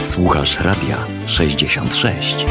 [0.00, 2.46] Słuchasz Radia 66.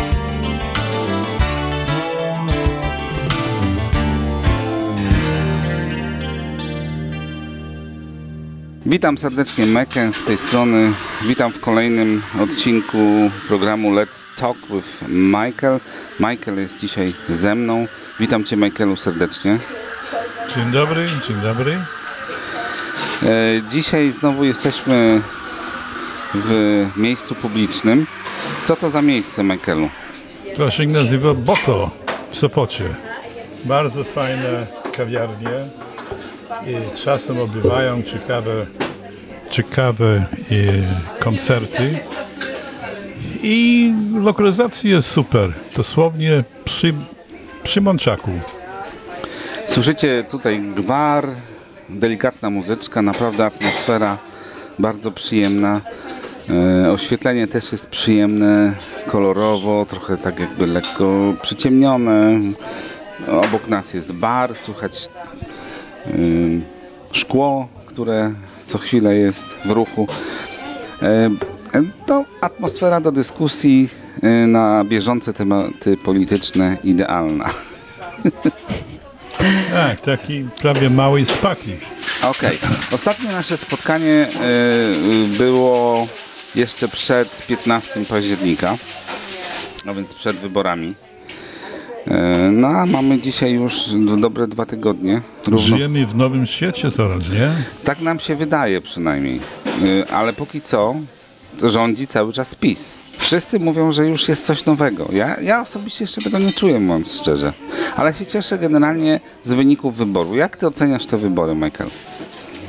[8.85, 10.91] Witam serdecznie Mekę z tej strony.
[11.21, 15.79] Witam w kolejnym odcinku programu Let's Talk with Michael.
[16.19, 17.87] Michael jest dzisiaj ze mną.
[18.19, 19.59] Witam Cię Michaelu serdecznie.
[20.55, 21.77] Dzień dobry, dzień dobry.
[23.23, 25.21] E, dzisiaj znowu jesteśmy
[26.35, 28.07] w miejscu publicznym.
[28.63, 29.89] Co to za miejsce Michaelu?
[30.55, 31.91] To się nazywa Boko
[32.31, 32.83] w Sopocie.
[33.65, 35.65] Bardzo fajne kawiarnie
[36.67, 38.65] i czasem odbywają ciekawe,
[39.49, 40.67] ciekawe i
[41.19, 41.99] koncerty.
[43.43, 45.53] I lokalizacja jest super.
[45.75, 46.93] Dosłownie przy,
[47.63, 48.31] przy Mączaku.
[49.67, 51.27] Słyszycie tutaj gwar,
[51.89, 54.17] delikatna muzyczka, naprawdę atmosfera
[54.79, 55.81] bardzo przyjemna.
[56.51, 58.75] E, oświetlenie też jest przyjemne,
[59.07, 62.39] kolorowo, trochę tak jakby lekko przyciemnione.
[63.27, 65.09] Obok nas jest bar, słychać
[66.07, 66.11] e,
[67.11, 68.33] szkło, które
[68.65, 70.07] co chwilę jest w ruchu.
[71.01, 71.29] E,
[72.05, 73.89] to atmosfera do dyskusji
[74.47, 77.49] na bieżące tematy polityczne idealna.
[79.73, 81.71] Tak, taki prawie mały spaki.
[82.23, 82.57] Okej.
[82.91, 84.27] Ostatnie nasze spotkanie
[85.37, 86.07] było
[86.55, 88.77] jeszcze przed 15 października,
[89.87, 90.95] a więc przed wyborami.
[92.07, 92.11] Y,
[92.51, 95.21] no a mamy dzisiaj już dobre dwa tygodnie.
[95.47, 97.51] Równo, Żyjemy w nowym świecie teraz, nie?
[97.83, 99.39] tak nam się wydaje przynajmniej.
[99.83, 100.95] Y, ale póki co
[101.63, 102.97] rządzi cały czas PiS.
[103.17, 105.07] Wszyscy mówią, że już jest coś nowego.
[105.13, 107.53] Ja, ja osobiście jeszcze tego nie czuję, mówiąc szczerze.
[107.95, 110.35] Ale się cieszę generalnie z wyników wyboru.
[110.35, 111.89] Jak ty oceniasz te wybory, Michael?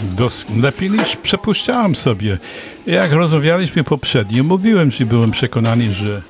[0.03, 2.39] Dos- lepiej niż przepuszczałem sobie.
[2.87, 6.23] Jak rozmawialiśmy poprzednio, mówiłem, że byłem przekonany, że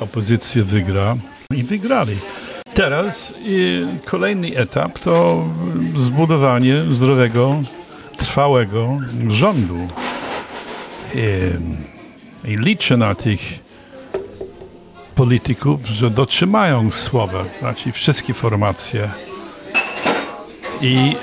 [0.00, 1.16] opozycja wygra
[1.54, 2.16] i wygrali.
[2.74, 5.44] Teraz i kolejny etap to
[5.96, 7.62] zbudowanie zdrowego,
[8.16, 8.98] trwałego
[9.28, 9.88] rządu.
[11.14, 11.20] I,
[12.50, 13.40] i liczę na tych
[15.14, 19.10] polityków, że dotrzymają słowa, znaczy wszystkie formacje.
[20.82, 21.16] I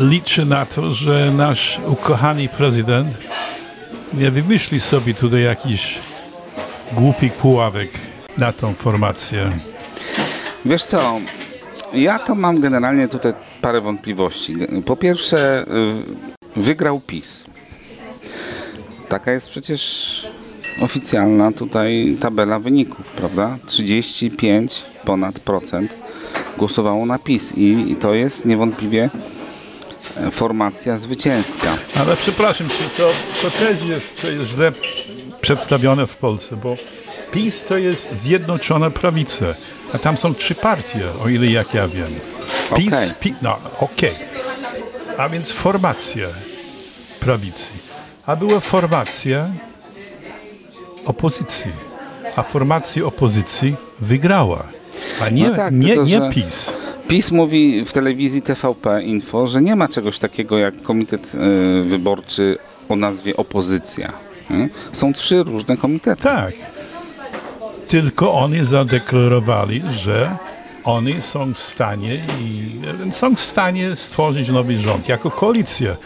[0.00, 3.08] liczę na to, że nasz ukochany prezydent
[4.14, 5.98] nie wymyśli sobie tutaj jakiś
[6.92, 7.90] głupi puławek
[8.38, 9.50] na tą formację.
[10.64, 11.18] Wiesz co,
[11.92, 14.56] ja to mam generalnie tutaj parę wątpliwości.
[14.86, 15.64] Po pierwsze,
[16.56, 17.44] y, wygrał PiS.
[19.08, 20.26] Taka jest przecież
[20.80, 23.58] oficjalna tutaj tabela wyników, prawda?
[23.66, 25.96] 35 ponad procent
[26.58, 29.10] głosowało na PiS i, i to jest niewątpliwie
[30.32, 31.76] formacja zwycięska.
[32.00, 33.10] Ale przepraszam cię, to,
[33.42, 34.72] to też jest, jest źle
[35.40, 36.76] przedstawione w Polsce, bo
[37.32, 39.44] PiS to jest Zjednoczona Prawica,
[39.94, 42.14] a tam są trzy partie, o ile jak ja wiem.
[42.76, 43.10] PiS, Okej.
[43.20, 44.12] pi, no okej.
[45.18, 46.28] A więc formacja
[47.20, 47.68] prawicy.
[48.26, 49.50] A była formacja
[51.04, 51.70] opozycji.
[52.36, 54.62] A formacja opozycji wygrała.
[55.22, 56.66] A nie, No tak, nie, tylko nie że- PiS.
[57.08, 62.58] PiS mówi w telewizji TVP Info, że nie ma czegoś takiego jak komitet y, wyborczy
[62.88, 64.12] o nazwie opozycja.
[64.50, 64.68] nie?
[64.92, 66.22] Są trzy różne komitety.
[66.22, 66.54] Tak.
[67.88, 70.36] Tylko oni zadeklarowali, że
[70.84, 75.96] oni są w stanie i są w stanie stworzyć nowy rząd jako koalicję,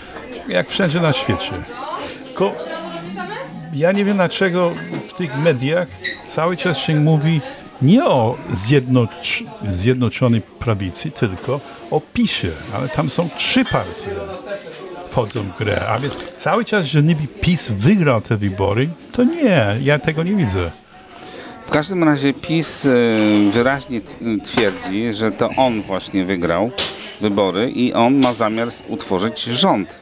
[0.49, 1.53] jak wszędzie na świecie.
[2.25, 2.55] Tylko
[3.75, 4.73] ja nie wiem dlaczego
[5.09, 5.89] w tych mediach
[6.29, 7.41] cały czas się mówi
[7.83, 14.11] nie o zjednocz, zjednoczonej prawicy, tylko o PiSie, ale tam są trzy partie
[15.11, 15.81] wchodzą w grę.
[15.89, 20.33] A więc cały czas, że niby PiS wygrał te wybory, to nie, ja tego nie
[20.35, 20.71] widzę.
[21.67, 22.91] W każdym razie PiS y,
[23.53, 26.71] wyraźnie t- twierdzi, że to on właśnie wygrał
[27.21, 29.99] wybory i on ma zamiar utworzyć rząd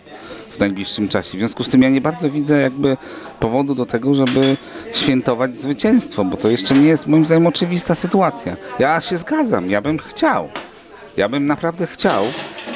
[0.57, 1.29] w najbliższym czasie.
[1.29, 2.97] W związku z tym ja nie bardzo widzę jakby
[3.41, 4.57] powodu do tego, żeby
[4.95, 8.57] świętować zwycięstwo, bo to jeszcze nie jest moim zdaniem oczywista sytuacja.
[8.79, 10.49] Ja się zgadzam, ja bym chciał.
[11.17, 12.25] Ja bym naprawdę chciał,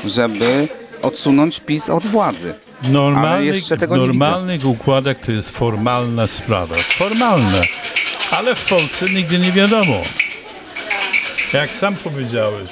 [0.04, 0.68] żeby
[1.02, 2.54] odsunąć PiS od władzy.
[2.88, 6.74] Normalnych, w normalnych układach to jest formalna sprawa.
[6.74, 7.60] Formalna.
[8.30, 10.02] Ale w Polsce nigdy nie wiadomo.
[11.52, 12.70] Jak sam powiedziałeś,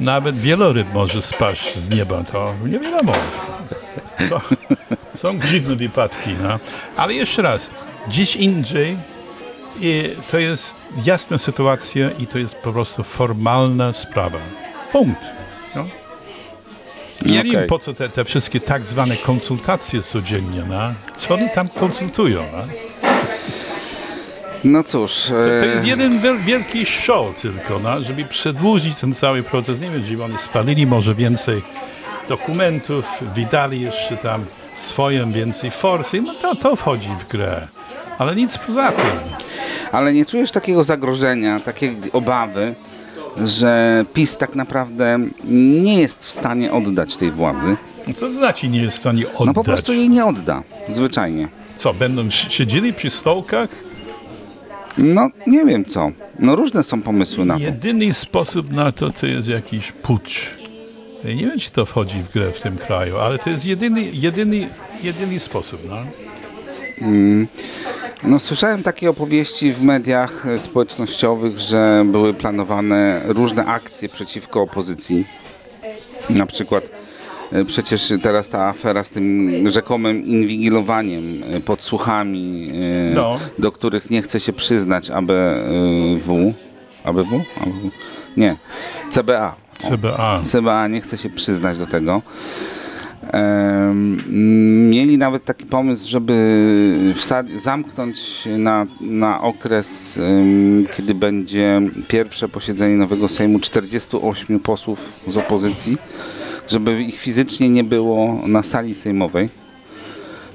[0.00, 3.12] nawet wieloryb może spaść z nieba, to nie wiadomo.
[4.28, 4.40] To
[5.18, 6.30] są dziwne wypadki.
[6.42, 6.58] No.
[6.96, 7.70] Ale jeszcze raz,
[8.08, 8.96] dziś indziej
[9.80, 14.38] i to jest jasna sytuacja i to jest po prostu formalna sprawa.
[14.92, 15.20] Punkt.
[15.74, 15.84] No.
[17.26, 17.52] Ja nie Okej.
[17.52, 20.78] wiem, po co te, te wszystkie tak zwane konsultacje codziennie, no?
[21.16, 22.58] Co oni tam konsultują, no?
[24.64, 29.14] No cóż, To, to e, jest jeden wiel- wielki show tylko, no, żeby przedłużyć ten
[29.14, 29.80] cały proces.
[29.80, 31.62] Nie wiem, czy oni spalili może więcej
[32.28, 33.04] dokumentów,
[33.34, 34.44] wydali jeszcze tam
[34.76, 37.68] swoją więcej forsy, no to, to wchodzi w grę.
[38.18, 39.06] Ale nic poza tym.
[39.92, 42.74] ale nie czujesz takiego zagrożenia, takiej obawy,
[43.44, 45.18] że PiS tak naprawdę
[45.84, 47.76] nie jest w stanie oddać tej władzy?
[48.14, 49.46] Co to znaczy nie jest w stanie oddać?
[49.46, 51.48] No po prostu jej nie odda, zwyczajnie.
[51.76, 53.68] Co, będą si- siedzieli przy stołkach?
[54.98, 56.10] No nie wiem co.
[56.38, 57.60] No różne są pomysły na to.
[57.60, 60.57] Jedyny sposób na to to jest jakiś pucz.
[61.24, 64.68] Nie wiem, czy to wchodzi w grę w tym kraju, ale to jest jedyny, jedyny,
[65.02, 65.80] jedyny sposób.
[65.88, 65.96] No.
[68.24, 75.24] No słyszałem takie opowieści w mediach społecznościowych, że były planowane różne akcje przeciwko opozycji.
[76.30, 76.90] Na przykład
[77.52, 82.72] e, przecież teraz ta afera z tym rzekomym inwigilowaniem, e, podsłuchami,
[83.10, 83.38] e, No.
[83.58, 86.54] do których nie chce się przyznać ABW.
[87.04, 87.44] ABW?
[87.60, 87.90] ABW?
[88.36, 88.56] Nie.
[89.10, 89.67] CBA.
[89.78, 90.40] CBA.
[90.44, 92.22] CBA nie chce się przyznać do tego.
[94.88, 97.14] Mieli nawet taki pomysł, żeby
[97.56, 100.20] zamknąć na, na okres,
[100.96, 105.98] kiedy będzie pierwsze posiedzenie nowego Sejmu 48 posłów z opozycji,
[106.68, 109.48] żeby ich fizycznie nie było na sali sejmowej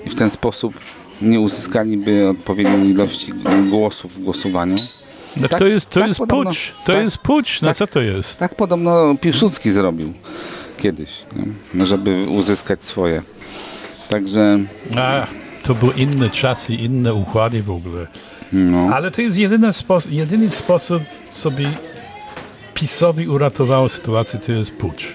[0.05, 0.73] i w ten sposób
[1.21, 3.33] nie uzyskaliby odpowiedniej ilości
[3.69, 4.75] głosów w głosowaniu.
[5.38, 6.71] No Tak- to jest, to tak jest podobno- pucz.
[6.85, 7.62] To tak- jest pucz.
[7.62, 7.77] No tak.
[7.77, 8.38] co to jest?
[8.38, 10.13] Tak podobno Piłsudski zrobił
[10.77, 11.09] kiedyś,
[11.74, 11.85] nie?
[11.85, 13.21] żeby uzyskać swoje.
[14.09, 14.59] Także
[14.97, 15.27] A,
[15.63, 18.07] to były inne czasy, inne układy w ogóle.
[18.53, 21.03] no, Ale to jest jedyny, sposób, jedyny sposób,
[21.45, 21.63] by
[22.74, 25.13] PiSowi uratowało sytuację, to jest pucz.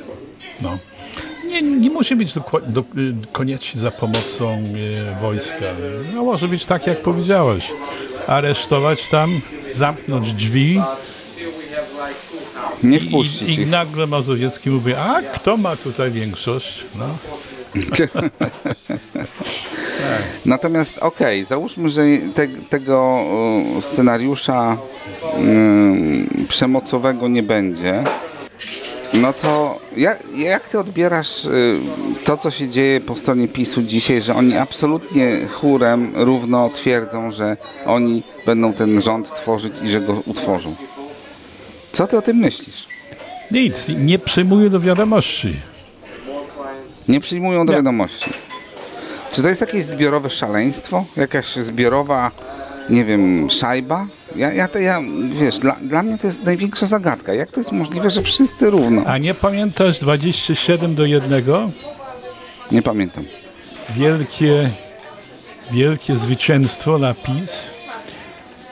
[0.62, 0.78] No.
[1.46, 2.84] Nie, nie musi być dokła- do, y,
[3.32, 5.64] koniecznie za pomocą e, wojska.
[6.14, 7.68] No, może być tak, jak powiedziałeś.
[8.28, 9.40] Aresztować tam,
[9.74, 10.80] zamknąć drzwi
[12.82, 16.84] nie wpuścić i, i nagle Mazowiecki mówi, a kto ma tutaj większość?
[16.98, 17.04] No.
[20.46, 22.02] Natomiast okej, załóżmy, że
[22.34, 23.24] te, tego
[23.80, 24.76] scenariusza
[25.36, 28.04] mm, przemocowego nie będzie.
[29.14, 31.78] No to jak, jak ty odbierasz y,
[32.24, 37.56] to, co się dzieje po stronie PiSu dzisiaj, że oni absolutnie chórem równo twierdzą, że
[37.86, 40.74] oni będą ten rząd tworzyć i że go utworzą?
[41.92, 42.86] Co ty o tym myślisz?
[43.50, 45.56] Nic, nie przyjmuję do wiadomości.
[47.08, 47.76] Nie przyjmują do Nie.
[47.76, 48.30] wiadomości.
[49.32, 51.04] Czy to jest jakieś zbiorowe szaleństwo?
[51.16, 52.30] Jakaś zbiorowa,
[52.90, 54.06] nie wiem, szajba?
[54.36, 57.34] Ja, ja, to, ja wiesz, dla, dla mnie to jest największa zagadka.
[57.34, 59.04] Jak to jest możliwe, że wszyscy równo?
[59.06, 61.44] A nie pamiętasz 27 do 1?
[62.72, 63.24] Nie pamiętam.
[63.90, 64.70] Wielkie,
[65.70, 67.70] wielkie zwycięstwo na PiS.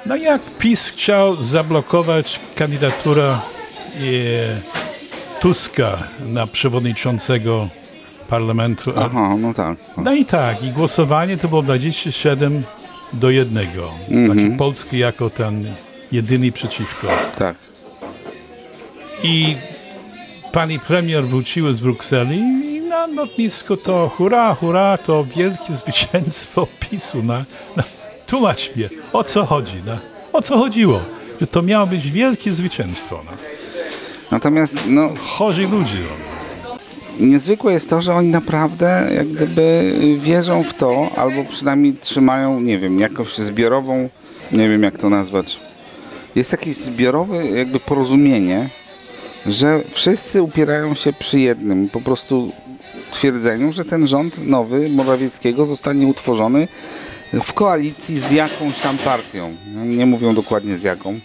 [0.06, 3.38] No jak PiS chciał zablokować kandydaturę e,
[5.40, 5.98] Tuska
[6.28, 7.68] na przewodniczącego
[8.28, 8.92] parlamentu.
[8.96, 9.78] Aha, no tak.
[9.96, 12.62] No i tak, i głosowanie to było 27
[13.12, 13.66] do 1.
[14.26, 15.74] Znaczy Polski jako ten
[16.12, 17.08] jedyny przeciwko.
[17.38, 17.56] Tak.
[19.22, 19.56] I
[20.52, 27.22] pani premier wróciła z Brukseli i na lotnisko to hurra, hurra, to wielkie zwycięstwo PiSu.
[27.22, 27.44] Na,
[27.76, 27.82] na,
[28.26, 29.76] tłumacz mnie, o co chodzi?
[29.86, 29.98] Na,
[30.32, 31.00] o co chodziło?
[31.40, 33.20] Że to miało być wielkie zwycięstwo.
[33.24, 33.32] No.
[34.30, 35.98] Natomiast no, Chorzy ludzie.
[35.98, 36.25] No.
[37.20, 42.78] Niezwykłe jest to, że oni naprawdę jak gdyby wierzą w to, albo przynajmniej trzymają, nie
[42.78, 44.08] wiem, jakąś zbiorową,
[44.52, 45.60] nie wiem jak to nazwać.
[46.34, 48.68] Jest jakieś zbiorowe jakby porozumienie,
[49.46, 52.52] że wszyscy upierają się przy jednym po prostu
[53.12, 56.68] twierdzeniu, że ten rząd nowy Morawieckiego zostanie utworzony
[57.32, 59.54] w koalicji z jakąś tam partią.
[59.84, 61.20] Nie mówią dokładnie z jaką.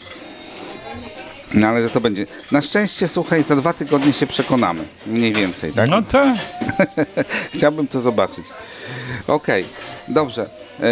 [1.54, 2.26] No ale że to będzie.
[2.52, 4.84] Na szczęście, słuchaj, za dwa tygodnie się przekonamy.
[5.08, 5.90] Mniej więcej, tak?
[5.90, 6.36] no tak.
[7.54, 8.46] Chciałbym to zobaczyć.
[9.28, 9.66] Okej,
[10.08, 10.50] dobrze.
[10.80, 10.86] E,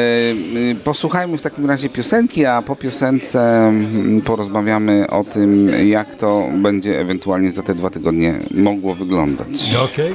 [0.71, 6.49] y, Posłuchajmy w takim razie piosenki, a po piosence mm, porozmawiamy o tym, jak to
[6.53, 9.75] będzie ewentualnie za te dwa tygodnie mogło wyglądać.
[9.83, 10.13] Okej.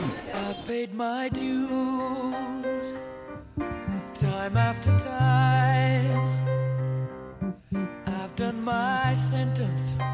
[9.15, 10.14] I've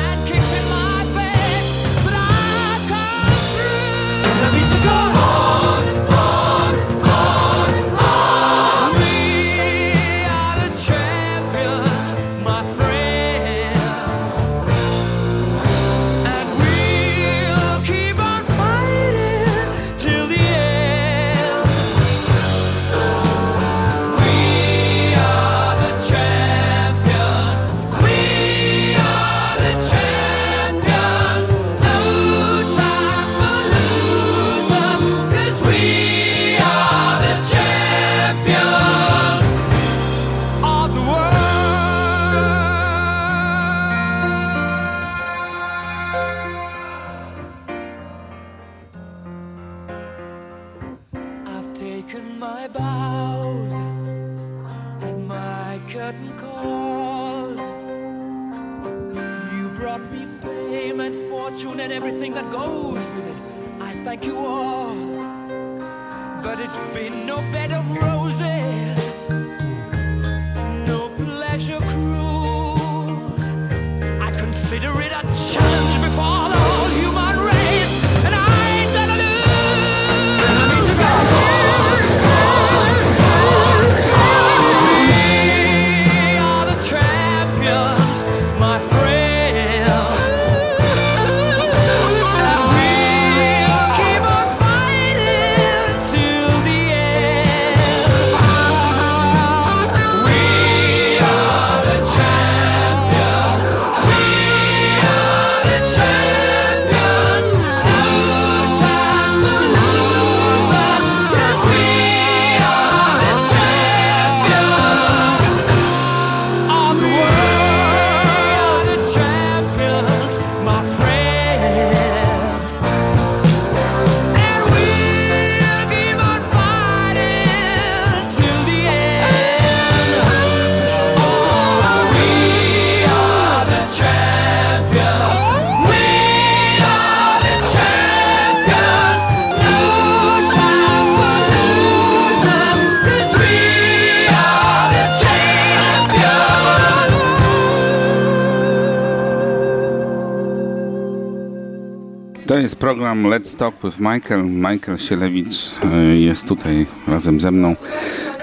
[152.51, 154.43] To jest program Let's Talk with Michael.
[154.43, 155.71] Michael Sielewicz
[156.13, 157.75] y, jest tutaj razem ze mną.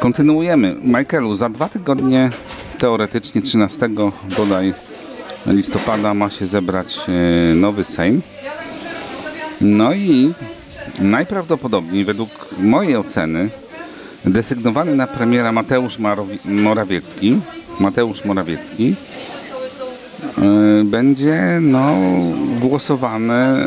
[0.00, 0.76] Kontynuujemy.
[0.82, 2.30] Michaelu, za dwa tygodnie,
[2.78, 3.88] teoretycznie 13
[4.36, 4.74] bodaj
[5.46, 6.98] listopada ma się zebrać
[7.52, 8.20] y, nowy Sejm.
[9.60, 10.32] No i
[11.00, 13.48] najprawdopodobniej według mojej oceny
[14.24, 17.40] desygnowany na premiera Mateusz Marowi- Morawiecki
[17.80, 18.94] Mateusz Morawiecki
[20.38, 21.94] y, będzie no,
[22.58, 23.66] głosowane,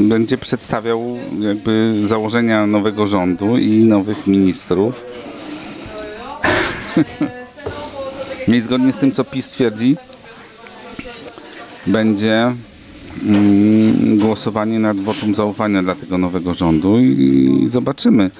[0.00, 5.04] y, będzie przedstawiał jakby założenia nowego rządu i nowych ministrów.
[8.48, 9.96] No I zgodnie z tym, co PiS twierdzi,
[11.86, 12.52] będzie
[13.26, 18.30] mm, głosowanie nad wotum zaufania dla tego nowego rządu i zobaczymy.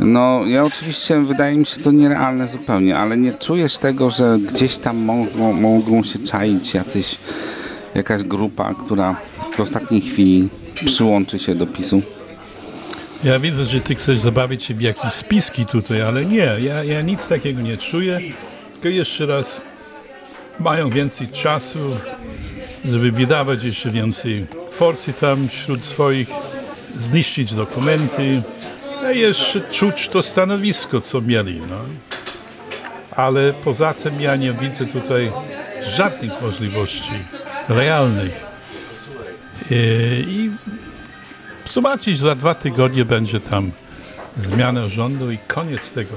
[0.00, 4.78] No, ja oczywiście wydaje mi się to nierealne zupełnie, ale nie czujesz tego, że gdzieś
[4.78, 7.18] tam mogą, mogą się czaić jacyś,
[7.94, 9.16] jakaś grupa, która
[9.56, 10.48] w ostatniej chwili
[10.84, 12.02] przyłączy się do PiSu.
[13.24, 17.02] Ja widzę, że ty chcesz zabawić się w jakieś spiski tutaj, ale nie, ja, ja
[17.02, 18.20] nic takiego nie czuję.
[18.72, 19.60] Tylko jeszcze raz,
[20.60, 21.78] mają więcej czasu,
[22.84, 26.28] żeby wydawać jeszcze więcej forcji tam wśród swoich,
[26.98, 28.42] zniszczyć dokumenty,
[29.04, 31.60] a jeszcze czuć to stanowisko, co mieli.
[31.70, 31.76] No.
[33.10, 35.32] Ale poza tym ja nie widzę tutaj
[35.96, 37.12] żadnych możliwości
[37.70, 38.32] realnych.
[39.70, 39.74] E,
[40.20, 40.50] I
[41.68, 43.70] zobaczyć, za dwa tygodnie będzie tam
[44.38, 46.14] zmiana rządu i koniec tego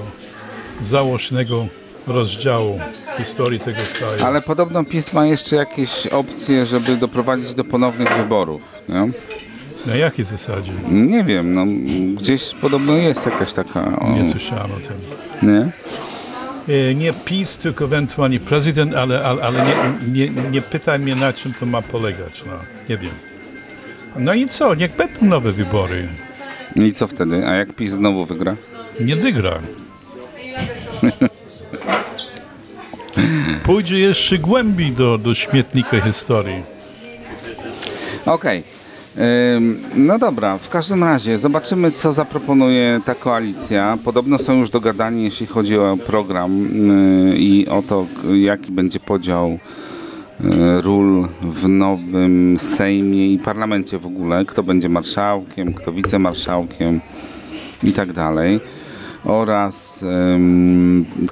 [0.82, 1.66] założnego
[2.06, 2.80] rozdziału
[3.18, 4.24] historii tego kraju.
[4.24, 8.62] Ale podobno PiS ma jeszcze jakieś opcje, żeby doprowadzić do ponownych wyborów.
[8.88, 9.10] Nie,
[9.86, 10.72] Na jakiej zasadzie?
[10.90, 11.64] nie wiem, no,
[12.20, 13.98] gdzieś podobno jest jakaś taka...
[14.00, 14.96] O, Nie słyszałem o tym.
[15.54, 15.70] nie?
[16.68, 19.74] E, Nie PiS, tylko ewentualnie prezydent, ale, ale, ale nie,
[20.28, 22.42] nie, nie pytaj mnie, na czym to ma polegać.
[22.46, 22.52] No,
[22.88, 23.12] nie wiem.
[24.16, 24.74] No i co?
[24.74, 26.08] Niech będą nowe wybory.
[26.76, 27.46] I co wtedy?
[27.46, 28.56] A jak PiS znowu wygra?
[29.00, 29.52] Nie wygra.
[33.64, 36.62] Pójdzie jeszcze głębiej do, do śmietnika historii.
[38.26, 38.58] Okej.
[38.58, 38.64] Ym,
[39.96, 43.98] No dobra, w każdym razie zobaczymy, co zaproponuje ta koalicja.
[44.04, 46.68] Podobno są już dogadani, jeśli chodzi o program
[47.30, 49.58] yy, i o to, jaki będzie podział
[50.40, 54.44] yy, ról w nowym Sejmie i parlamencie w ogóle.
[54.44, 57.00] Kto będzie marszałkiem, kto wicemarszałkiem
[57.82, 58.60] i tak dalej.
[59.24, 60.04] Oraz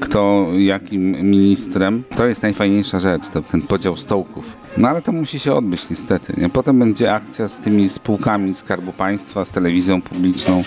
[0.00, 2.02] kto jakim ministrem.
[2.16, 4.56] To jest najfajniejsza rzecz, to ten podział stołków.
[4.76, 6.34] No ale to musi się odbyć niestety.
[6.36, 6.48] Nie?
[6.48, 10.62] Potem będzie akcja z tymi spółkami Skarbu Państwa, z telewizją publiczną.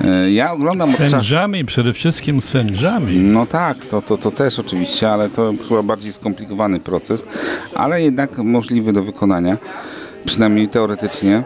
[0.00, 0.92] Yy, Ja oglądam.
[0.92, 3.16] Sędziami, przede wszystkim sędziami.
[3.18, 7.24] No tak, to, to, to też oczywiście, ale to chyba bardziej skomplikowany proces,
[7.74, 9.58] ale jednak możliwy do wykonania,
[10.24, 11.42] przynajmniej teoretycznie.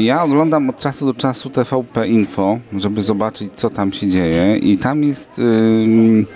[0.00, 4.78] Ja oglądam od czasu do czasu TVP Info, żeby zobaczyć, co tam się dzieje i
[4.78, 6.26] tam jest, ym,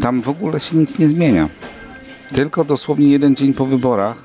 [0.00, 1.48] tam w ogóle się nic nie zmienia.
[2.34, 4.24] Tylko dosłownie jeden dzień po wyborach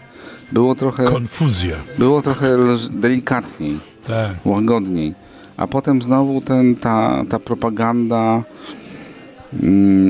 [0.52, 1.76] było trochę, Konfuzja.
[1.98, 2.58] było trochę
[2.92, 4.32] delikatniej Tak.
[4.46, 5.14] łagodniej.
[5.58, 8.44] A potem znowu ten, ta, ta propaganda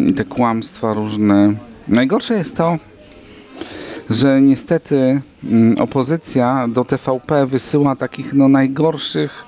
[0.07, 1.53] i te kłamstwa różne.
[1.87, 2.77] Najgorsze jest to,
[4.09, 9.45] że niestety mm, opozycja do TVP wysyła takich no najgorszych,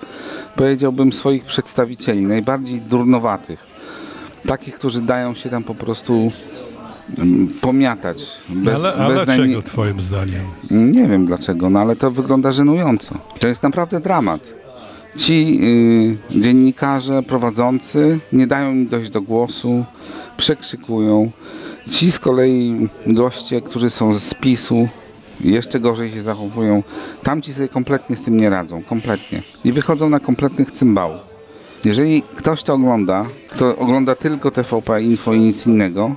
[0.55, 3.63] powiedziałbym, swoich przedstawicieli, najbardziej durnowatych.
[4.47, 6.31] Takich, którzy dają się tam po prostu
[7.17, 8.23] mm, pomiatać.
[8.49, 10.43] Bez, ale a bez dlaczego najmniej- twoim zdaniem?
[10.71, 13.15] nie wiem dlaczego, no ale to wygląda żenująco.
[13.39, 14.53] To jest naprawdę dramat.
[15.15, 15.59] Ci
[16.33, 19.85] y, dziennikarze prowadzący nie dają im dojść do głosu,
[20.37, 21.31] przekrzykują.
[21.89, 24.87] Ci z kolei goście, którzy są z PiSu,
[25.41, 26.83] jeszcze gorzej się zachowują.
[27.23, 29.41] Tamci sobie kompletnie z tym nie radzą, kompletnie.
[29.65, 31.17] I wychodzą na kompletnych cymbałów.
[31.85, 36.15] Jeżeli ktoś to ogląda, kto ogląda tylko TVP Info i nic innego,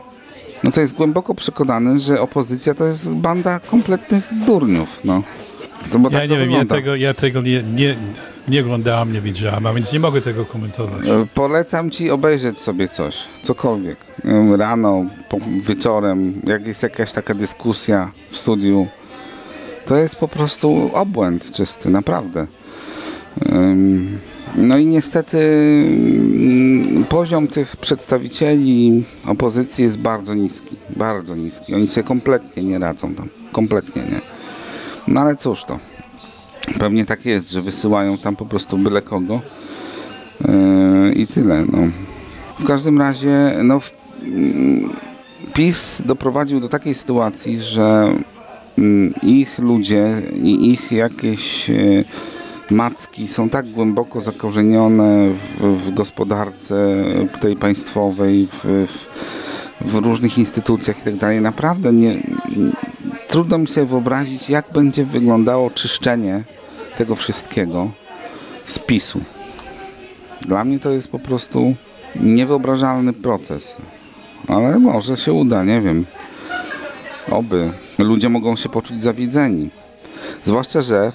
[0.64, 5.22] no to jest głęboko przekonany, że opozycja to jest banda kompletnych durniów, no.
[5.92, 6.74] To Ja tak nie wiem, ja wygląda.
[6.74, 7.96] tego, ja tego nie, nie,
[8.48, 11.08] nie oglądałem, nie widziałem, a więc nie mogę tego komentować.
[11.08, 13.98] E, Polecam ci obejrzeć sobie coś, cokolwiek.
[14.24, 15.04] Wiem, Rano,
[15.68, 18.86] wieczorem, jak jest jakaś taka dyskusja w studiu.
[19.86, 22.46] To jest po prostu obłęd czysty, naprawdę.
[24.56, 25.38] No i niestety
[25.86, 31.74] mm, poziom tych przedstawicieli opozycji jest bardzo niski, bardzo niski.
[31.74, 34.20] Oni sobie kompletnie nie radzą tam, kompletnie nie.
[35.08, 35.78] No ale cóż to,
[36.78, 39.40] pewnie tak jest, że wysyłają tam po prostu byle kogo.
[40.40, 41.64] Yy, I tyle.
[41.72, 41.78] No.
[42.58, 44.90] W każdym razie no, w, mm,
[45.54, 48.12] PiS doprowadził do takiej sytuacji, że
[48.78, 52.04] mm, ich ludzie i ich jakieś e,
[52.70, 57.04] macki są tak głęboko zakorzenione w, w gospodarce
[57.40, 59.08] tej państwowej, w, w,
[59.80, 61.40] w różnych instytucjach i tak dalej.
[61.40, 62.22] Naprawdę nie,
[63.34, 66.42] trudno mi sobie wyobrazić, jak będzie wyglądało czyszczenie
[66.98, 67.90] tego wszystkiego
[68.66, 69.20] z PiSu.
[70.40, 71.74] Dla mnie to jest po prostu
[72.20, 73.76] niewyobrażalny proces.
[74.48, 76.04] Ale może się uda, nie wiem.
[77.30, 77.70] Oby.
[77.98, 79.70] Ludzie mogą się poczuć zawiedzeni.
[80.44, 81.12] Zwłaszcza, że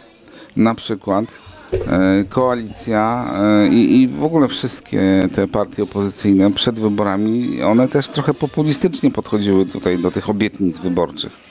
[0.56, 1.26] na przykład
[1.74, 8.10] e, koalicja e, i, i w ogóle wszystkie te partie opozycyjne przed wyborami, one też
[8.10, 11.49] trochę populistycznie podchodziły tutaj do tych obietnic wyborczych.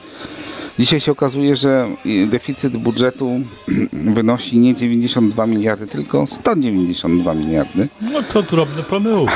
[0.78, 3.40] Dzisiaj się okazuje, że i deficyt budżetu
[4.14, 7.88] wynosi nie 92 miliardy, tylko 192 miliardy.
[8.12, 9.32] No to drobne pomyłki.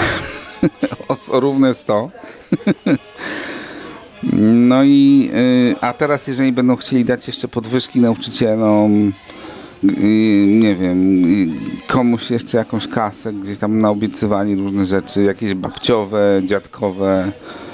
[1.09, 2.11] O, o równe 100.
[4.43, 9.13] No i, y, a teraz jeżeli będą chcieli dać jeszcze podwyżki nauczycielom,
[9.85, 9.91] y,
[10.49, 11.49] nie wiem, y,
[11.87, 17.72] komuś jeszcze jakąś kasę, gdzieś tam naobiecywali różne rzeczy, jakieś babciowe, dziadkowe, y,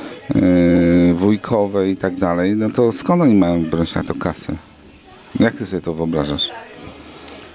[1.15, 4.53] wujkowe i tak dalej, no to skąd oni mają brać na to kasę?
[5.41, 6.49] Jak ty sobie to wyobrażasz?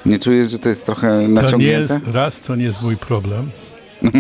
[0.06, 1.94] Nie czujesz, że to jest trochę To nie naciągnięte?
[1.94, 3.50] jest, raz, to nie jest mój problem.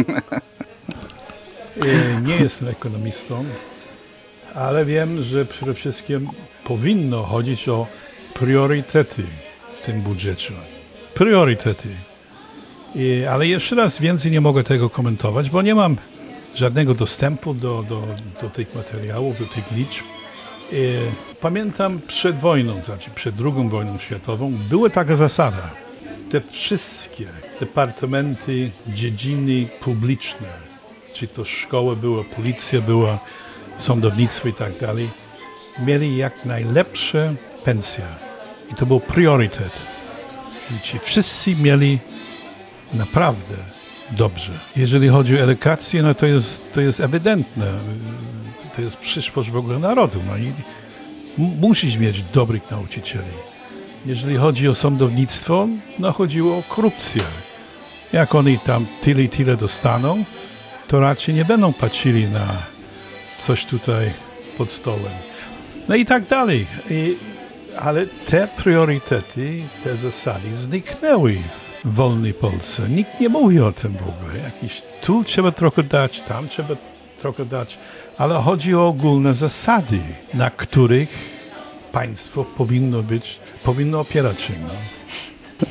[1.82, 3.44] E, nie jestem ekonomistą,
[4.56, 6.30] ale wiem, że przede wszystkim
[6.64, 7.88] powinno chodzić o
[8.34, 9.24] priorytety
[9.82, 10.54] w tym budżecie.
[11.14, 11.90] Priorytety.
[12.96, 15.98] I, ale jeszcze raz więcej nie mogę tego komentować, bo nie mam
[16.56, 18.04] żadnego dostępu do, do,
[18.42, 20.04] do tych materiałów, do tych liczb.
[20.74, 20.76] E,
[21.42, 25.70] Pamiętam przed wojną, znaczy przed II wojną światową, była taka zasada.
[26.32, 27.26] Te wszystkie
[27.60, 30.48] departamenty, dziedziny publiczne,
[31.14, 33.20] czy to szkoła była, policja była,
[33.78, 35.10] sądownictwo i tak dalej,
[35.86, 38.04] mieli jak najlepsze pensje.
[38.72, 39.72] I to był priorytet.
[40.84, 42.00] Ci wszyscy mieli
[42.94, 43.56] naprawdę
[44.18, 44.52] dobrze.
[44.76, 47.66] Jeżeli chodzi o edukację, no to jest, to jest ewidentne.
[48.76, 50.20] To jest przyszłość w ogóle narodu.
[50.28, 50.52] No i
[51.38, 53.34] musisz mieć dobrych nauczycieli.
[54.06, 55.68] Jeżeli chodzi o sądownictwo,
[56.00, 57.24] no chodziło o korupcję.
[58.14, 60.24] Jak oni tam tyle i tyle dostaną,
[60.88, 62.48] to raczej nie będą patrzyli na
[63.46, 64.12] coś tutaj
[64.58, 65.14] pod stołem.
[65.90, 66.66] No i tak dalej.
[66.90, 67.16] I,
[67.80, 71.38] ale te priorytety, te zasady zniknęły
[71.86, 72.90] wolnej Polsce.
[72.90, 74.44] Nikt nie mówi o tym w ogóle.
[74.44, 76.76] Jakiś, tu trzeba trochę dać, tam trzeba
[77.22, 77.78] trochę dać,
[78.18, 80.00] ale chodzi o ogólne zasady,
[80.34, 81.10] na których
[81.92, 84.54] państwo powinno być, powinno opierać się.
[84.62, 84.74] No.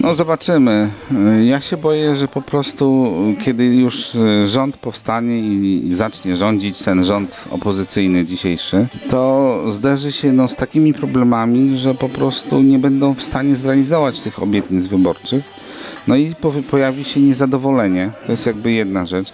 [0.01, 0.91] No zobaczymy.
[1.45, 7.37] Ja się boję, że po prostu kiedy już rząd powstanie i zacznie rządzić ten rząd
[7.51, 13.23] opozycyjny dzisiejszy, to zderzy się no, z takimi problemami, że po prostu nie będą w
[13.23, 15.62] stanie zrealizować tych obietnic wyborczych.
[16.09, 18.11] No i po, pojawi się niezadowolenie.
[18.27, 19.33] To jest jakby jedna rzecz.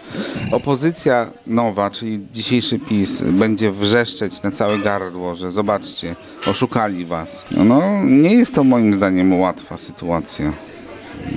[0.53, 7.47] Opozycja nowa, czyli dzisiejszy PiS, będzie wrzeszczeć na całe gardło, że zobaczcie, oszukali was.
[7.51, 10.53] No nie jest to moim zdaniem łatwa sytuacja.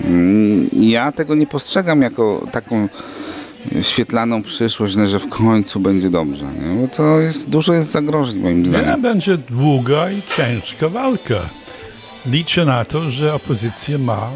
[0.05, 2.89] Mm, Ja tego nie postrzegam jako taką
[3.81, 6.45] świetlaną przyszłość, że w końcu będzie dobrze.
[6.45, 6.81] Nie?
[6.81, 9.01] Bo to jest, dużo jest zagrożeń moim Nie, zdaniem.
[9.01, 11.35] będzie długa i ciężka walka.
[12.25, 14.29] Liczę na to, że opozycja ma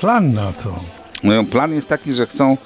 [0.00, 0.80] plan na to.
[1.22, 2.56] No, plan jest taki, że chcą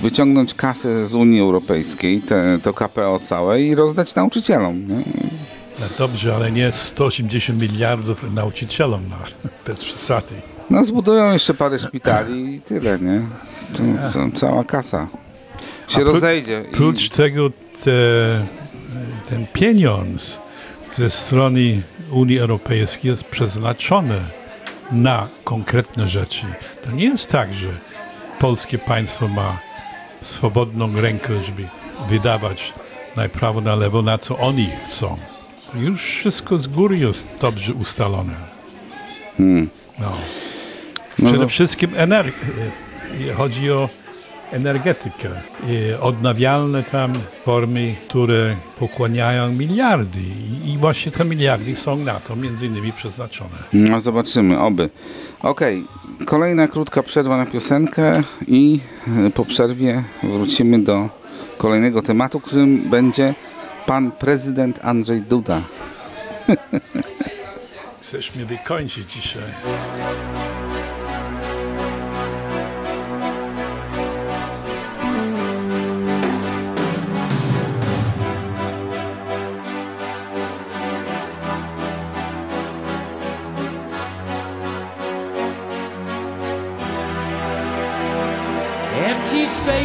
[0.00, 4.88] wyciągnąć kasę z Unii Europejskiej, te, to KPO całe i rozdać nauczycielom.
[4.88, 5.02] Nie?
[5.80, 9.16] No dobrze, ale nie 180 miliardów nauczycielom, no,
[9.66, 10.34] bez przesady.
[10.70, 13.20] No zbudują jeszcze parę szpitali i tyle, nie?
[13.76, 15.08] To, ca- cała kasa
[15.88, 16.64] się A rozejdzie.
[16.72, 17.50] I, Prócz tego
[17.84, 17.90] te,
[19.28, 20.38] ten pieniądz
[20.96, 24.20] ze strony Unii Europejskiej jest przeznaczony
[24.92, 26.46] na konkretne rzeczy.
[26.84, 27.68] To nie jest tak, że
[28.38, 29.58] polskie państwo ma
[30.22, 31.68] swobodną rękę, żeby
[32.08, 32.72] wydawać
[33.16, 35.16] na prawo, na lewo, na co oni chcą.
[35.74, 38.34] Już wszystko z góry jest dobrze ustalone.
[39.38, 39.66] No.
[39.98, 42.32] no, Przede wszystkim energ-
[43.30, 43.88] e, chodzi o
[44.52, 45.28] energetykę.
[46.00, 47.12] Odnawialne tam
[47.44, 50.20] formy, które pochłaniają miliardy
[50.64, 53.50] I- właśnie te miliardy są na to między innymi przeznaczone.
[53.72, 54.90] no zobaczymy, oby.
[55.42, 55.84] Okej,
[56.26, 58.80] kolejna krótka przerwa na piosenkę i
[59.26, 61.08] e, po przerwie wrócimy do
[61.58, 63.34] kolejnego tematu, którym będzie
[63.86, 65.60] pan prezydent Andrzej Duda.
[68.02, 69.42] Chcesz mnie wykończyć dzisiaj.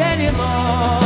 [0.00, 0.99] anymore?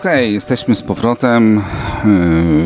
[0.00, 1.62] Okej, jesteśmy z powrotem yy,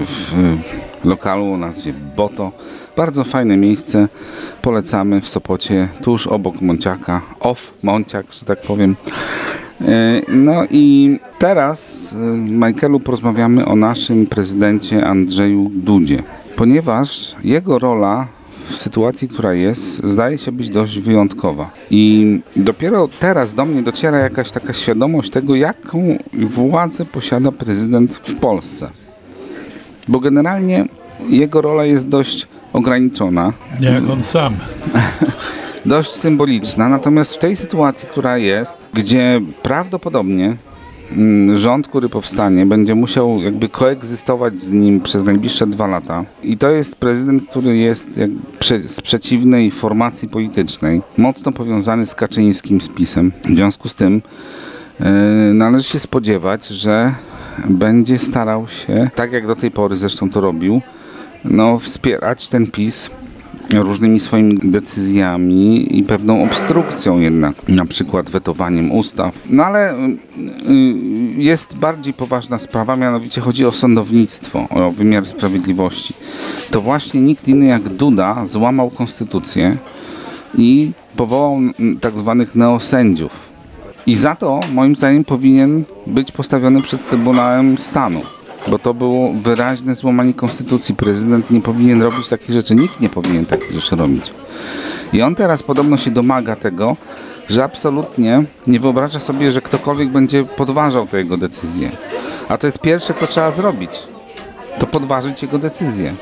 [0.07, 2.53] w lokalu o nazwie Boto.
[2.97, 4.09] Bardzo fajne miejsce.
[4.63, 7.23] Polecamy w Sopocie, tuż obok Monciaka.
[7.41, 8.97] Off Monciak, że tak powiem.
[9.81, 9.87] Yy,
[10.29, 16.23] No i teraz, yy, Michaelu, porozmawiamy o naszym prezydencie Andrzeju Dudzie.
[16.57, 18.27] Ponieważ jego rola
[18.69, 21.71] w sytuacji, która jest, zdaje się być dość wyjątkowa.
[21.91, 28.35] I dopiero teraz do mnie dociera jakaś taka świadomość tego, jaką władzę posiada prezydent w
[28.35, 28.91] Polsce.
[30.09, 30.87] Bo generalnie
[31.29, 34.55] jego rola jest dość ograniczona, Nie jak on sam.
[35.87, 40.57] dość symboliczna, natomiast w tej sytuacji, która jest, gdzie prawdopodobnie
[41.55, 46.25] rząd, który powstanie, będzie musiał jakby koegzystować z nim przez najbliższe dwa lata.
[46.43, 48.21] I to jest prezydent, który jest
[48.87, 53.33] z przeciwnej formacji politycznej, mocno powiązany z Kaczyńskim spisem.
[53.45, 54.23] W związku z tym
[55.01, 55.07] yy,
[55.55, 57.15] należy się spodziewać, że
[57.69, 60.81] będzie starał się, tak jak do tej pory zresztą to robił,
[61.45, 63.11] no, wspierać ten PiS
[63.73, 69.35] różnymi swoimi decyzjami i pewną obstrukcją jednak, na przykład wetowaniem ustaw.
[69.51, 69.97] No ale y,
[70.71, 70.95] y,
[71.37, 76.15] jest bardziej poważna sprawa, mianowicie chodzi o sądownictwo, o wymiar sprawiedliwości.
[76.71, 79.77] To właśnie nikt inny jak Duda złamał konstytucję
[80.59, 81.59] i powołał
[82.01, 83.55] tak zwanych neosędziów.
[84.07, 88.23] I za to moim zdaniem powinien być postawiony przed Trybunałem Stanu.
[88.69, 90.95] Bo to było wyraźne złamanie konstytucji.
[90.95, 92.75] Prezydent nie powinien robić takich rzeczy.
[92.75, 94.33] Nikt nie powinien takich rzeczy robić.
[95.13, 96.97] I on teraz podobno się domaga tego,
[97.49, 101.91] że absolutnie nie wyobraża sobie, że ktokolwiek będzie podważał te jego decyzje.
[102.49, 103.91] A to jest pierwsze, co trzeba zrobić.
[104.79, 106.15] To podważyć jego decyzje.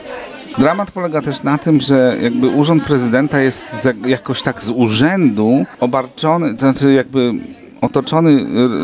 [0.59, 6.55] Dramat polega też na tym, że jakby urząd prezydenta jest jakoś tak z urzędu obarczony,
[6.55, 7.33] to znaczy jakby
[7.83, 8.31] otoczony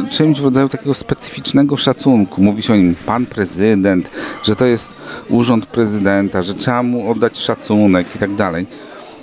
[0.07, 2.43] y, czymś w rodzaju takiego specyficznego szacunku.
[2.43, 4.11] Mówi się o nim pan prezydent,
[4.45, 4.93] że to jest
[5.29, 8.67] urząd prezydenta, że trzeba mu oddać szacunek i tak dalej.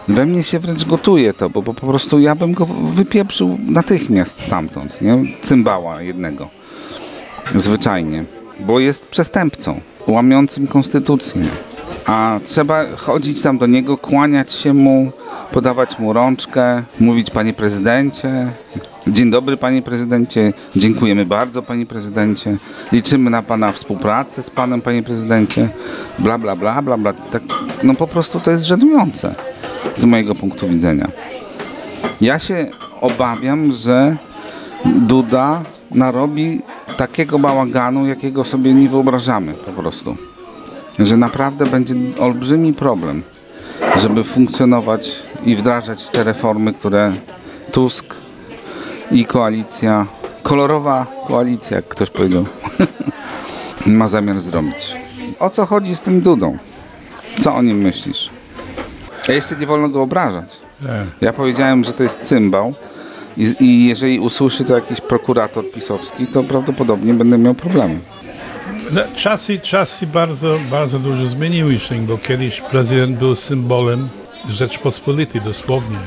[0.08, 4.42] We mnie się wręcz gotuje to, bo, bo po prostu ja bym go wypieprzył natychmiast
[4.42, 5.24] stamtąd, nie?
[5.42, 6.50] Cymbała jednego.
[7.56, 8.24] Zwyczajnie.
[8.60, 11.42] Bo jest przestępcą, łamiącym konstytucję.
[12.06, 15.12] A trzeba chodzić tam do niego, kłaniać się mu,
[15.52, 18.52] podawać mu rączkę, mówić panie prezydencie,
[19.08, 22.58] dzień dobry panie prezydencie, dziękujemy bardzo panie prezydencie,
[22.92, 25.70] liczymy na pana współpracę z panem panie prezydencie,
[26.20, 27.14] bla bla bla bla bla.
[27.14, 27.42] Tak,
[27.84, 29.36] no po prostu to jest żenujące
[29.96, 31.08] z mojego punktu widzenia.
[32.22, 32.68] Ja się
[33.02, 34.18] obawiam, że
[34.86, 36.62] Duda narobi
[36.98, 40.16] takiego bałaganu, jakiego sobie nie wyobrażamy po prostu.
[41.00, 43.24] Że naprawdę będzie olbrzymi problem,
[43.98, 45.12] żeby funkcjonować
[45.46, 47.14] i wdrażać te reformy, które
[47.72, 48.06] Tusk
[49.12, 50.06] i koalicja,
[50.44, 52.46] kolorowa koalicja, jak ktoś powiedział,
[53.86, 54.96] ma zamiar zrobić.
[55.40, 56.58] O co chodzi z tym Dudą?
[57.40, 58.30] Co o nim myślisz?
[59.30, 60.58] A jeszcze nie wolno go obrażać.
[61.22, 62.74] Ja powiedziałem, że to jest cymbał
[63.38, 68.00] i, i jeżeli usłyszy to jakiś prokurator pisowski, to prawdopodobnie będę miał problemy.
[68.92, 74.10] No, Czasy, czasy bardzo, bardzo dużo zmieniły się, bo kiedyś prezydent był symbolem
[74.50, 75.98] Rzeczpospolitej dosłownie.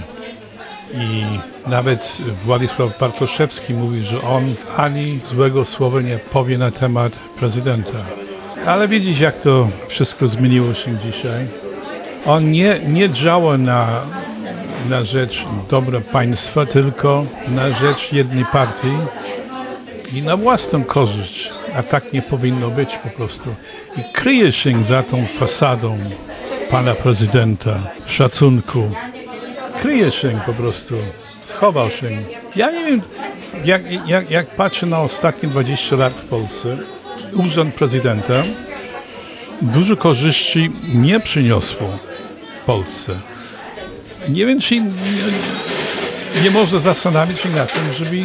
[0.95, 1.25] I
[1.69, 7.99] nawet Władysław Bartoszewski mówi, że on ani złego słowa nie powie na temat prezydenta.
[8.67, 11.47] Ale widzisz, jak to wszystko zmieniło się dzisiaj.
[12.27, 14.03] On nie, nie działa na,
[14.91, 18.97] na rzecz dobra państwa, tylko na rzecz jednej partii
[20.15, 21.58] i na własną korzyść.
[21.79, 23.55] A tak nie powinno być po prostu.
[23.97, 25.99] I kryje się za tą fasadą
[26.71, 28.91] pana prezydenta, szacunku.
[29.83, 30.95] Kryje się po prostu.
[31.43, 32.11] Schował się.
[32.57, 33.03] Ja nie wiem,
[33.65, 36.79] jak, jak, jak patrzę na ostatnie 20 lat w Polsce,
[37.33, 38.43] urząd prezydenta
[39.63, 41.99] dużo korzyści nie przyniosło
[42.67, 43.21] Polsce.
[44.29, 44.91] Nie wiem, czy nie,
[46.43, 48.23] nie można się nad tym, żeby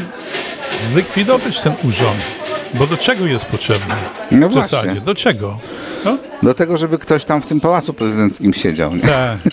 [0.92, 2.43] zlikwidować ten urząd.
[2.74, 3.96] Bo do czego jest potrzebny?
[4.32, 4.78] No w właśnie.
[4.78, 5.60] zasadzie, do czego?
[6.06, 8.96] No, Do tego, żeby ktoś tam w tym pałacu prezydenckim siedział.
[8.96, 9.02] Nie?
[9.02, 9.38] tak.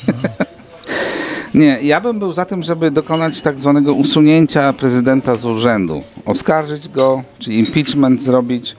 [1.55, 6.03] Nie, ja bym był za tym, żeby dokonać tak zwanego usunięcia prezydenta z urzędu.
[6.27, 8.77] Oskarżyć go, czy impeachment zrobić,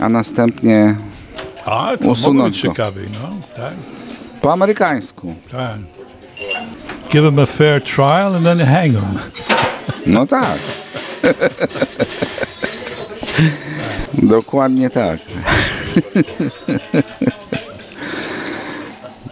[0.00, 0.96] a następnie
[1.66, 2.68] A, to Usunąć go.
[2.68, 3.72] ciekawe, no, tak,
[4.40, 5.34] po amerykańsku.
[5.52, 5.76] tak.
[7.12, 9.18] Give him a fair trial and then hang him.
[10.06, 10.58] No tak.
[14.22, 15.18] Dokładnie tak.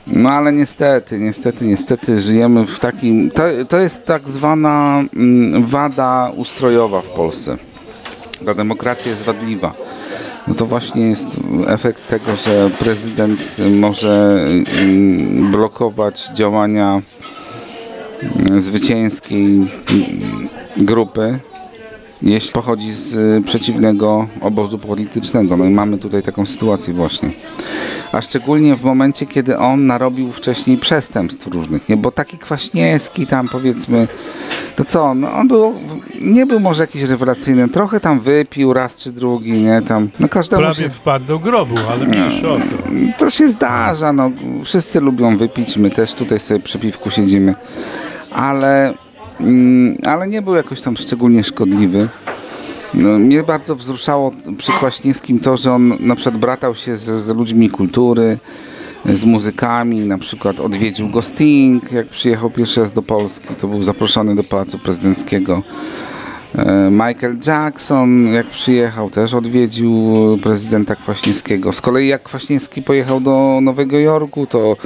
[0.07, 3.31] No ale niestety, niestety, niestety żyjemy w takim.
[3.31, 7.57] To, to jest tak zwana mm, wada ustrojowa w Polsce.
[8.47, 9.75] Ta demokracja jest wadliwa.
[10.49, 11.29] no to właśnie jest
[11.67, 14.45] efekt tego, że prezydent może
[14.83, 17.01] mm, blokować działania
[18.37, 19.67] mm, zwycięskiej
[20.77, 21.39] grupy,
[22.23, 25.57] jeśli pochodzi z y, przeciwnego obozu politycznego.
[25.57, 27.31] No i mamy tutaj taką sytuację właśnie.
[28.13, 31.97] A szczególnie w momencie, kiedy on narobił wcześniej przestępstw różnych, nie?
[31.97, 34.09] Bo taki Kwaśniewski tam powiedzmy,
[34.77, 35.75] to co, no on był,
[36.21, 40.63] nie był może jakiś rewelacyjny, trochę tam wypił raz czy drugi, nie, tam, no każdemu
[40.63, 42.59] Prawie się, wpadł do grobu, ale mniejsza o
[43.19, 43.31] to.
[43.31, 44.31] się zdarza, no
[44.65, 47.55] wszyscy lubią wypić, my też tutaj sobie przy piwku siedzimy,
[48.33, 48.95] ale,
[50.05, 52.09] ale nie był jakoś tam szczególnie szkodliwy.
[52.95, 57.29] No, mnie bardzo wzruszało przy Kwaśniewskim to, że on na przykład bratał się z, z
[57.29, 58.39] ludźmi kultury,
[59.05, 63.83] z muzykami, na przykład odwiedził go Sting, jak przyjechał pierwszy raz do Polski, to był
[63.83, 65.63] zaproszony do Pałacu Prezydenckiego.
[66.59, 71.73] E, Michael Jackson, jak przyjechał, też odwiedził prezydenta Kwaśniewskiego.
[71.73, 74.77] Z kolei jak Kwaśniewski pojechał do Nowego Jorku, to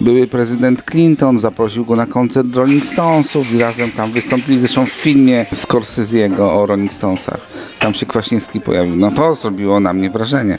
[0.00, 4.90] były prezydent Clinton zaprosił go na koncert Rolling Stonesów i razem tam wystąpili zresztą w
[4.90, 7.40] filmie Scorsese'ego o Rolling Stonesach.
[7.78, 8.96] Tam się Kwaśniewski pojawił.
[8.96, 10.58] No to zrobiło na mnie wrażenie.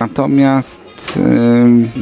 [0.00, 1.18] Natomiast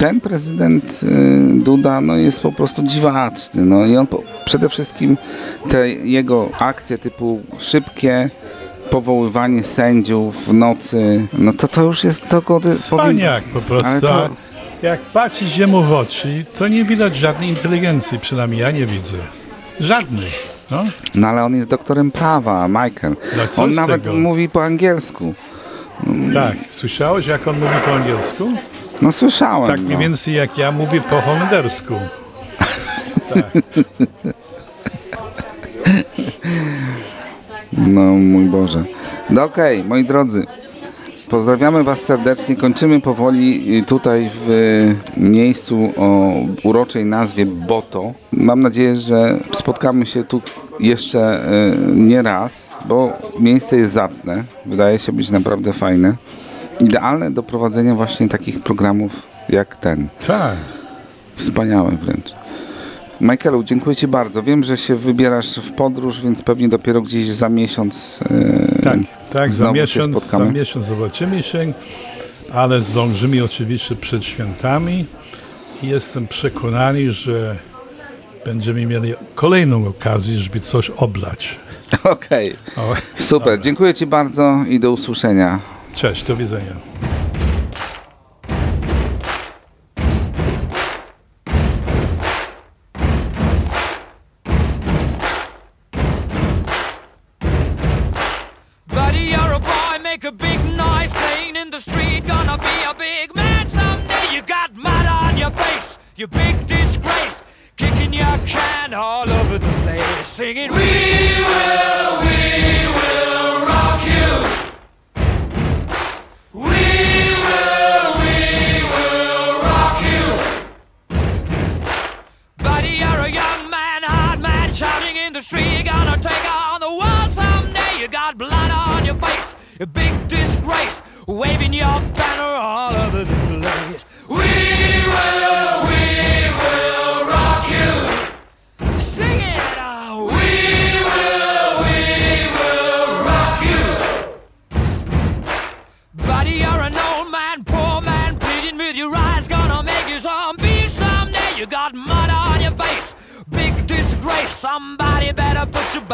[0.01, 3.65] ten prezydent y, Duda no, jest po prostu dziwaczny.
[3.65, 5.17] No, I on po, przede wszystkim
[5.69, 8.31] te jego akcje typu szybkie
[8.91, 14.07] powoływanie sędziów w nocy, no to to już jest to go Cwaniak po prostu.
[14.83, 19.17] Jak patrzy się mu w oczy, to nie widać żadnej inteligencji, przynajmniej ja nie widzę.
[19.81, 20.31] Żadnej.
[20.71, 20.85] No.
[21.15, 23.17] No ale on jest doktorem prawa, Michael.
[23.37, 24.17] No on nawet tego?
[24.17, 25.35] mówi po angielsku.
[26.35, 26.57] Tak.
[26.71, 28.49] Słyszałeś, jak on mówi po angielsku?
[29.03, 29.71] No słyszałem.
[29.71, 30.01] Tak mniej no.
[30.01, 31.95] więcej jak ja mówię po holendersku.
[37.73, 38.85] No mój Boże.
[39.31, 40.47] No okej, moi drodzy.
[41.31, 42.57] Pozdrawiamy Was serdecznie.
[42.57, 48.13] Kończymy powoli y, tutaj w y, miejscu o uroczej nazwie Boto.
[48.33, 50.43] Mam nadzieję, że spotkamy się tu
[50.81, 54.45] jeszcze y, nie raz, bo miejsce jest zacne.
[54.67, 56.15] Wydaje się być naprawdę fajne.
[56.81, 60.09] Idealne do prowadzenia właśnie takich programów jak ten.
[60.27, 60.57] Tak.
[61.37, 62.33] Wspaniałe wręcz.
[63.21, 64.43] Michaelu, dziękuję Ci bardzo.
[64.43, 68.19] Wiem, że się wybierasz w podróż, więc pewnie dopiero gdzieś za miesiąc
[68.91, 68.99] Tak,
[69.31, 71.73] tak, za miesiąc, za miesiąc zobaczymy się,
[72.53, 75.05] ale zdążymy oczywiście przed świętami
[75.83, 77.57] i jestem przekonany, że
[78.45, 81.57] będziemy mieli kolejną okazję, żeby coś oblać.
[82.05, 83.61] Okej, O, super.
[83.61, 85.61] Dziękuję Ci bardzo i do usłyszenia.
[85.95, 86.73] cześć, do widzenia.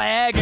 [0.05, 0.34] flag